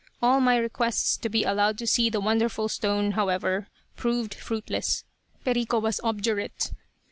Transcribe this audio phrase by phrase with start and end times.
[0.19, 5.03] All my requests to be allowed to see the wonderful stone, however, proved fruitless,
[5.45, 6.71] Perico was obdurate.